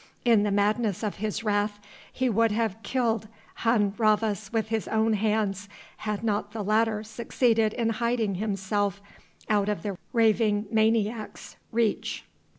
[0.25, 1.79] In the madness of his wrath
[2.11, 7.71] he would have killed Hun Rhavas with his own hands had not the latter succeeded
[7.73, 8.99] in hiding himself
[9.47, 12.25] out of the raving maniac's reach.